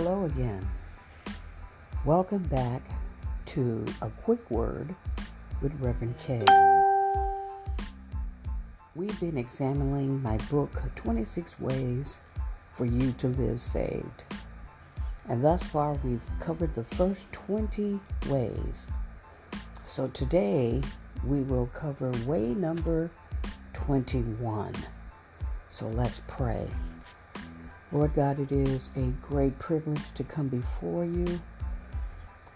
Hello 0.00 0.26
again. 0.26 0.64
Welcome 2.04 2.44
back 2.44 2.82
to 3.46 3.84
A 4.00 4.08
Quick 4.08 4.48
Word 4.48 4.94
with 5.60 5.74
Reverend 5.80 6.16
K. 6.20 6.44
We've 8.94 9.18
been 9.18 9.36
examining 9.36 10.22
my 10.22 10.36
book, 10.52 10.70
26 10.94 11.58
Ways 11.58 12.20
for 12.74 12.84
You 12.84 13.10
to 13.14 13.26
Live 13.26 13.60
Saved. 13.60 14.22
And 15.28 15.44
thus 15.44 15.66
far, 15.66 15.94
we've 16.04 16.22
covered 16.38 16.76
the 16.76 16.84
first 16.84 17.32
20 17.32 17.98
ways. 18.28 18.88
So 19.84 20.06
today, 20.06 20.80
we 21.24 21.40
will 21.40 21.66
cover 21.74 22.12
way 22.24 22.54
number 22.54 23.10
21. 23.72 24.72
So 25.70 25.88
let's 25.88 26.22
pray. 26.28 26.68
Lord 27.90 28.12
God, 28.12 28.38
it 28.38 28.52
is 28.52 28.90
a 28.96 29.12
great 29.22 29.58
privilege 29.58 30.10
to 30.12 30.22
come 30.22 30.48
before 30.48 31.06
you. 31.06 31.40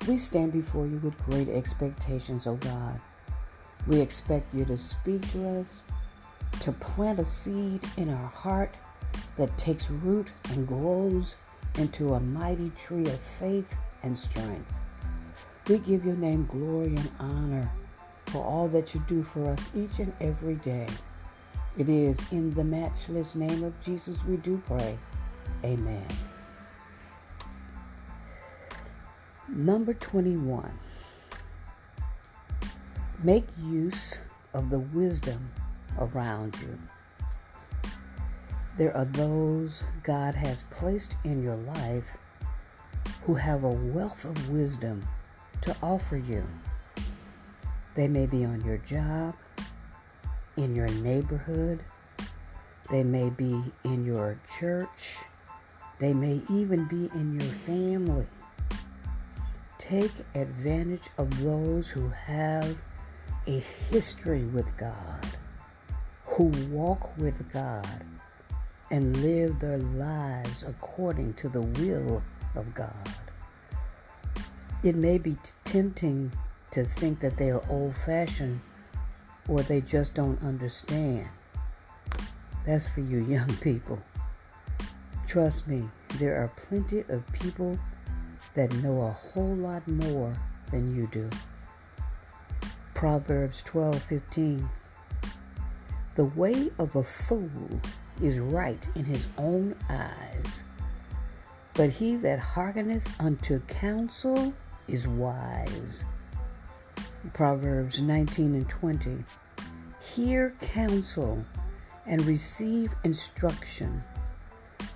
We 0.06 0.18
stand 0.18 0.52
before 0.52 0.86
you 0.86 0.98
with 0.98 1.16
great 1.24 1.48
expectations, 1.48 2.46
O 2.46 2.52
oh 2.52 2.56
God. 2.56 3.00
We 3.87 4.00
expect 4.00 4.52
you 4.54 4.66
to 4.66 4.76
speak 4.76 5.30
to 5.32 5.60
us, 5.60 5.80
to 6.60 6.73
plant 6.73 7.18
a 7.18 7.24
seed 7.24 7.82
in 7.96 8.10
our 8.10 8.26
heart 8.26 8.74
that 9.37 9.56
takes 9.56 9.90
root 9.90 10.30
and 10.50 10.68
grows 10.68 11.37
into 11.78 12.12
a 12.12 12.20
mighty 12.20 12.70
tree 12.70 13.06
of 13.06 13.18
faith 13.18 13.74
and 14.02 14.16
strength. 14.16 14.78
We 15.66 15.78
give 15.78 16.04
your 16.04 16.16
name 16.16 16.45
glory 16.46 16.95
and 16.96 17.10
honor 17.18 17.73
for 18.26 18.45
all 18.45 18.68
that 18.68 18.95
you 18.95 19.02
do 19.09 19.23
for 19.23 19.48
us 19.48 19.70
each 19.74 19.98
and 19.98 20.12
every 20.20 20.56
day. 20.56 20.88
It 21.78 21.88
is 21.88 22.20
in 22.32 22.52
the 22.52 22.64
matchless 22.64 23.35
name 23.35 23.64
of 23.64 23.80
Jesus 23.82 24.23
we 24.26 24.37
do 24.37 24.60
pray. 24.66 24.98
Amen. 25.65 26.07
Number 29.48 29.95
21. 29.95 30.73
Make 33.23 33.45
use 33.63 34.18
of 34.54 34.70
the 34.70 34.80
wisdom 34.80 35.51
around 35.98 36.57
you. 36.60 36.79
There 38.79 38.96
are 38.96 39.04
those 39.04 39.85
God 40.02 40.35
has 40.35 40.65
placed 40.65 41.16
in 41.24 41.43
your 41.43 41.57
life 41.57 42.16
who 43.23 43.35
have 43.35 43.65
a 43.65 43.68
wealth 43.68 44.24
of 44.24 44.48
wisdom 44.48 45.07
to 45.60 45.76
offer 45.82 46.16
you. 46.16 46.45
They 47.95 48.09
may 48.09 48.26
be 48.26 48.45
on 48.45 48.65
your 48.65 48.79
job, 48.79 49.35
in 50.57 50.74
your 50.74 50.88
neighborhood, 50.88 51.80
they 52.90 53.04
may 53.04 53.30
be 53.30 53.63
in 53.85 54.04
your 54.04 54.38
church, 54.59 55.18
they 56.02 56.12
may 56.12 56.40
even 56.50 56.84
be 56.86 57.08
in 57.14 57.38
your 57.38 57.52
family. 57.64 58.26
Take 59.78 60.10
advantage 60.34 61.08
of 61.16 61.40
those 61.45 61.88
who 61.90 62.08
have 62.08 62.76
a 63.46 63.60
history 63.60 64.42
with 64.47 64.76
God, 64.76 65.25
who 66.25 66.47
walk 66.72 67.16
with 67.16 67.53
God, 67.53 68.04
and 68.91 69.22
live 69.22 69.60
their 69.60 69.78
lives 69.78 70.64
according 70.64 71.34
to 71.34 71.48
the 71.48 71.62
will 71.62 72.20
of 72.56 72.75
God. 72.75 73.08
It 74.82 74.97
may 74.97 75.19
be 75.19 75.36
tempting 75.62 76.32
to 76.72 76.82
think 76.82 77.20
that 77.20 77.36
they 77.36 77.50
are 77.50 77.62
old 77.70 77.97
fashioned 77.97 78.60
or 79.47 79.62
they 79.62 79.80
just 79.80 80.14
don't 80.14 80.42
understand. 80.42 81.28
That's 82.66 82.88
for 82.88 83.03
you 83.03 83.25
young 83.28 83.54
people. 83.58 84.03
Trust 85.33 85.66
me, 85.66 85.88
there 86.19 86.37
are 86.37 86.53
plenty 86.56 87.04
of 87.09 87.25
people 87.32 87.78
that 88.53 88.70
know 88.82 89.00
a 89.00 89.12
whole 89.12 89.56
lot 89.56 89.88
more 89.88 90.37
than 90.70 90.94
you 90.94 91.06
do. 91.06 91.31
Proverbs 92.93 93.62
12:15 93.62 94.69
The 96.16 96.26
way 96.26 96.71
of 96.78 96.97
a 96.97 97.03
fool 97.03 97.81
is 98.21 98.41
right 98.41 98.87
in 98.94 99.06
his 99.06 99.26
own 99.38 99.75
eyes, 99.88 100.65
but 101.72 101.88
he 101.88 102.16
that 102.16 102.38
hearkeneth 102.38 103.19
unto 103.19 103.60
counsel 103.60 104.53
is 104.87 105.09
wise. 105.09 106.04
Proverbs 107.32 108.03
19 108.03 108.54
and 108.54 108.69
20 108.69 109.25
Hear 109.98 110.53
counsel 110.60 111.42
and 112.04 112.22
receive 112.26 112.94
instruction 113.03 114.04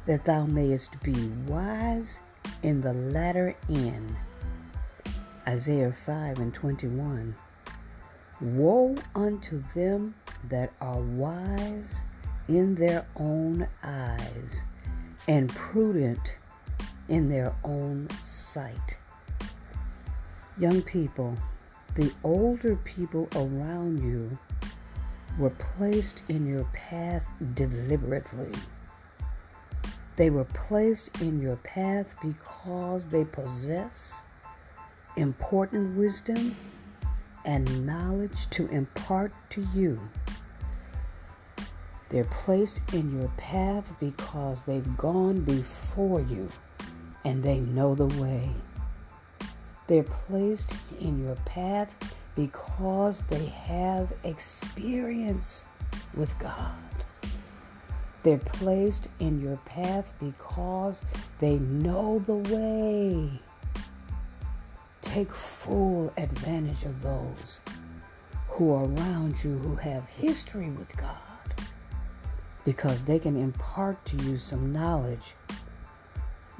that 0.07 0.25
thou 0.25 0.47
mayest 0.47 1.03
be 1.03 1.29
wise 1.47 2.21
in 2.63 2.81
the 2.81 2.93
latter 2.93 3.55
end. 3.69 4.17
Isaiah 5.47 5.93
5 5.93 6.39
and 6.39 6.55
21. 6.55 7.35
Woe 8.41 8.95
unto 9.15 9.63
them 9.75 10.15
that 10.49 10.73
are 10.81 11.01
wise 11.01 12.01
in 12.49 12.75
their 12.75 13.07
own 13.17 13.67
eyes 13.83 14.65
and 15.29 15.49
prudent 15.55 16.37
in 17.09 17.29
their 17.29 17.55
own 17.65 18.09
sight. 18.23 18.99
Young 20.59 20.83
people, 20.83 21.35
the 21.95 22.13
older 22.25 22.77
people 22.77 23.29
around 23.35 24.01
you 24.03 24.39
were 25.39 25.51
placed 25.51 26.23
in 26.29 26.47
your 26.47 26.65
path 26.73 27.27
deliberately. 27.55 28.53
They 30.17 30.31
were 30.31 30.45
placed 30.45 31.21
in 31.21 31.41
your 31.41 31.57
path 31.57 32.17
because 32.23 33.09
they 33.09 33.25
possess 33.25 34.23
important 35.17 35.97
wisdom 35.97 36.57
and 37.45 37.87
knowledge 37.87 38.49
to 38.51 38.67
impart 38.69 39.33
to 39.51 39.67
you. 39.75 40.01
They're 42.09 42.25
placed 42.25 42.81
in 42.95 43.19
your 43.19 43.29
path 43.37 43.95
because 44.01 44.63
they've 44.63 44.97
gone 44.97 45.41
before 45.43 46.23
you 46.23 46.49
and 47.25 47.43
they 47.43 47.59
know 47.61 47.95
the 47.95 48.07
way. 48.21 48.51
They're 49.87 50.03
placed 50.03 50.73
in 51.01 51.23
your 51.23 51.37
path 51.45 52.15
because 52.35 53.23
they 53.23 53.47
have 53.47 54.13
experience 54.25 55.65
with 56.15 56.37
God. 56.39 56.86
They're 58.27 58.39
placed 58.39 59.09
in 59.21 59.41
your 59.41 59.57
path 59.59 60.13
because 60.19 61.01
they 61.39 61.61
know 61.61 62.19
the 62.19 62.35
way. 62.35 63.41
Take 65.01 65.31
full 65.31 66.13
advantage 66.17 66.83
of 66.83 67.03
those 67.03 67.61
who 68.49 68.75
are 68.75 68.83
around 68.83 69.45
you 69.45 69.57
who 69.59 69.77
have 69.77 70.09
history 70.09 70.71
with 70.71 70.97
God 70.97 71.15
because 72.65 73.05
they 73.05 73.21
can 73.21 73.37
impart 73.37 74.05
to 74.07 74.17
you 74.25 74.39
some 74.39 74.73
knowledge 74.73 75.37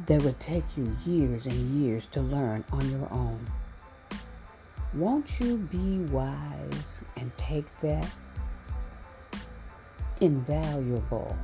that 0.07 0.23
would 0.23 0.39
take 0.39 0.77
you 0.77 0.97
years 1.05 1.47
and 1.47 1.83
years 1.83 2.07
to 2.13 2.21
learn 2.21 2.63
on 2.71 2.89
your 2.93 3.13
own. 3.13 3.45
Won't 4.95 5.41
you 5.41 5.57
be 5.57 5.99
wise 6.13 7.01
and 7.17 7.37
take 7.37 7.67
that 7.81 8.09
invaluable 10.21 11.37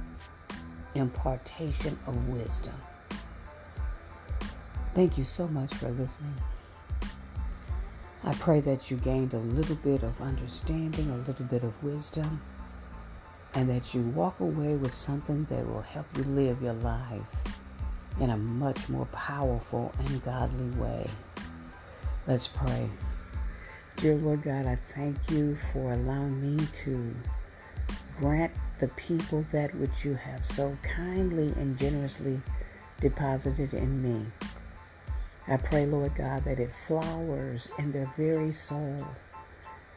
impartation 0.94 1.98
of 2.06 2.28
wisdom. 2.28 2.74
Thank 4.94 5.16
you 5.16 5.24
so 5.24 5.48
much 5.48 5.72
for 5.74 5.88
listening. 5.90 6.34
I 8.24 8.34
pray 8.34 8.60
that 8.60 8.90
you 8.90 8.98
gained 8.98 9.34
a 9.34 9.38
little 9.38 9.74
bit 9.76 10.02
of 10.02 10.20
understanding, 10.20 11.10
a 11.10 11.16
little 11.16 11.46
bit 11.46 11.64
of 11.64 11.82
wisdom, 11.82 12.40
and 13.54 13.68
that 13.68 13.94
you 13.94 14.02
walk 14.02 14.38
away 14.40 14.76
with 14.76 14.92
something 14.92 15.44
that 15.46 15.66
will 15.66 15.82
help 15.82 16.06
you 16.16 16.24
live 16.24 16.62
your 16.62 16.74
life 16.74 17.42
in 18.20 18.30
a 18.30 18.36
much 18.36 18.88
more 18.88 19.06
powerful 19.06 19.92
and 19.98 20.22
godly 20.22 20.68
way. 20.78 21.08
Let's 22.26 22.48
pray. 22.48 22.88
Dear 23.96 24.14
Lord 24.16 24.42
God, 24.42 24.66
I 24.66 24.76
thank 24.76 25.30
you 25.30 25.56
for 25.72 25.92
allowing 25.92 26.56
me 26.56 26.66
to 26.84 27.14
grant 28.22 28.52
the 28.78 28.86
people 28.88 29.44
that 29.50 29.74
which 29.74 30.04
you 30.04 30.14
have 30.14 30.46
so 30.46 30.78
kindly 30.84 31.52
and 31.56 31.76
generously 31.76 32.40
deposited 33.00 33.74
in 33.74 34.00
me. 34.00 34.24
I 35.48 35.56
pray, 35.56 35.86
Lord 35.86 36.14
God, 36.14 36.44
that 36.44 36.60
it 36.60 36.70
flowers 36.86 37.68
in 37.80 37.90
their 37.90 38.08
very 38.16 38.52
soul 38.52 39.04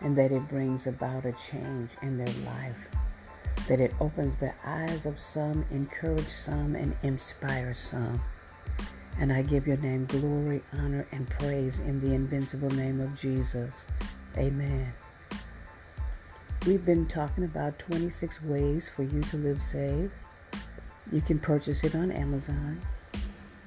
and 0.01 0.17
that 0.17 0.31
it 0.31 0.49
brings 0.49 0.87
about 0.87 1.25
a 1.25 1.33
change 1.33 1.91
in 2.01 2.17
their 2.17 2.33
life, 2.43 2.89
that 3.67 3.79
it 3.79 3.93
opens 3.99 4.35
the 4.37 4.55
eyes 4.65 5.05
of 5.05 5.19
some, 5.19 5.63
encourage 5.69 6.27
some, 6.27 6.75
and 6.75 6.97
inspire 7.03 7.75
some. 7.75 8.19
And 9.19 9.31
I 9.31 9.43
give 9.43 9.67
your 9.67 9.77
name 9.77 10.07
glory, 10.07 10.63
honor, 10.73 11.05
and 11.11 11.29
praise 11.29 11.79
in 11.79 12.01
the 12.01 12.15
invincible 12.15 12.71
name 12.71 13.01
of 13.01 13.15
Jesus. 13.15 13.85
Amen. 14.35 14.91
We've 16.65 16.83
been 16.83 17.05
talking 17.05 17.43
about 17.43 17.77
26 17.77 18.41
ways 18.41 18.89
for 18.89 19.03
you 19.03 19.21
to 19.21 19.37
live 19.37 19.61
saved. 19.61 20.11
You 21.11 21.21
can 21.21 21.37
purchase 21.37 21.83
it 21.83 21.93
on 21.93 22.09
Amazon. 22.09 22.81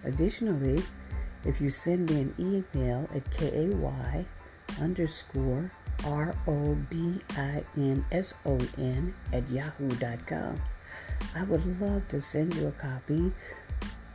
Additionally, 0.03 0.83
if 1.45 1.61
you 1.61 1.71
send 1.71 2.11
me 2.11 2.23
an 2.23 2.35
email 2.41 3.09
at 3.15 3.31
kay 3.31 3.73
underscore 4.81 5.71
R 6.05 6.35
O 6.49 6.75
B 6.91 7.21
I 7.37 7.63
N 7.77 8.05
S 8.11 8.35
O 8.45 8.59
N 8.77 9.15
at 9.33 9.49
yahoo.com, 9.49 10.61
I 11.37 11.43
would 11.45 11.81
love 11.81 12.09
to 12.09 12.21
send 12.21 12.57
you 12.57 12.67
a 12.67 12.73
copy 12.73 13.33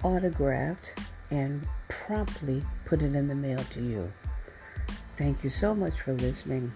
autographed 0.03 0.99
and 1.31 1.65
promptly 1.87 2.61
put 2.83 3.01
it 3.01 3.15
in 3.15 3.29
the 3.29 3.35
mail 3.35 3.63
to 3.69 3.81
you. 3.81 4.11
Thank 5.15 5.41
you 5.41 5.49
so 5.49 5.73
much 5.73 6.01
for 6.01 6.11
listening. 6.11 6.73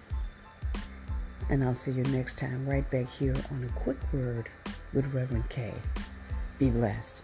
And 1.50 1.64
I'll 1.64 1.74
see 1.74 1.92
you 1.92 2.02
next 2.04 2.38
time 2.38 2.68
right 2.68 2.88
back 2.90 3.06
here 3.06 3.34
on 3.50 3.64
A 3.64 3.78
Quick 3.80 3.96
Word 4.12 4.48
with 4.92 5.06
Reverend 5.14 5.48
K. 5.48 5.72
Be 6.58 6.70
blessed. 6.70 7.22